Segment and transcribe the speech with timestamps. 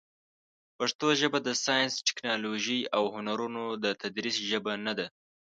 [0.77, 5.07] پښتو ژبه د ساینس، ټکنالوژۍ، او هنرونو د تدریس ژبه نه ده.